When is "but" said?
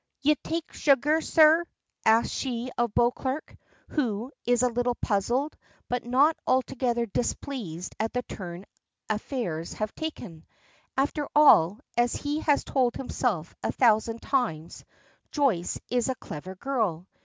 5.89-6.03